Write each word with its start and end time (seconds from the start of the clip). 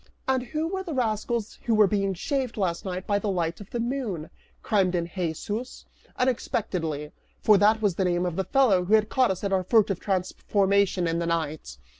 "And 0.27 0.41
who 0.41 0.67
were 0.67 0.81
the 0.81 0.95
rascals 0.95 1.59
who 1.65 1.75
were 1.75 1.85
being 1.85 2.15
shaved 2.15 2.57
last 2.57 2.85
night 2.85 3.05
by 3.05 3.19
the 3.19 3.29
light 3.29 3.61
of 3.61 3.69
the 3.69 3.79
moon?" 3.79 4.31
chimed 4.67 4.95
in 4.95 5.05
Hesus, 5.05 5.85
unexpectedly, 6.17 7.11
for 7.43 7.55
that 7.59 7.83
was 7.83 7.93
the 7.93 8.05
name 8.05 8.25
of 8.25 8.35
the 8.35 8.43
fellow 8.45 8.85
who 8.85 8.95
had 8.95 9.09
caught 9.09 9.29
us 9.29 9.43
at 9.43 9.53
our 9.53 9.63
furtive 9.63 9.99
transformation 9.99 11.05
in 11.07 11.19
the 11.19 11.27
night. 11.27 11.77